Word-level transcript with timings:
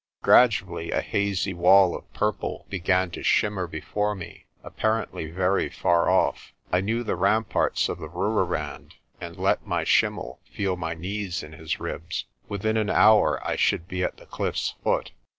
Gradually 0.23 0.89
a 0.89 0.99
hazy 0.99 1.53
wall 1.53 1.95
of 1.95 2.11
purple 2.11 2.65
began 2.71 3.11
to 3.11 3.21
shimmer 3.21 3.67
before 3.67 4.15
me, 4.15 4.45
apparently 4.63 5.27
very 5.29 5.69
far 5.69 6.09
off. 6.09 6.53
I 6.71 6.81
knew 6.81 7.03
the 7.03 7.15
ramparts 7.15 7.87
of 7.87 7.99
the 7.99 8.09
Rooirand, 8.09 8.95
and 9.21 9.37
let 9.37 9.67
my 9.67 9.83
schimmel 9.83 10.39
feel 10.51 10.75
my 10.75 10.95
knees 10.95 11.43
in 11.43 11.53
his 11.53 11.79
ribs. 11.79 12.25
Within 12.49 12.77
an 12.77 12.89
hour 12.89 13.39
I 13.47 13.55
should 13.55 13.87
be 13.87 14.03
at 14.03 14.17
the 14.17 14.25
cliff's 14.25 14.73
foot. 14.83 15.11